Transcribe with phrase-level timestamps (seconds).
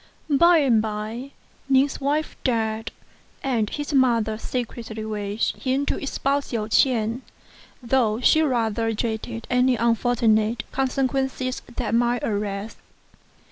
[0.31, 1.29] By and by,
[1.69, 2.89] Ning's wife died,
[3.43, 7.21] and his mother secretly wished him to espouse Hsiao ch'ien,
[7.83, 12.77] though she rather dreaded any unfortunate consequences that might arise.